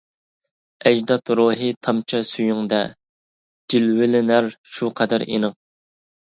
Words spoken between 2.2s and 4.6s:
سۈيۈڭدە، جىلۋىلىنەر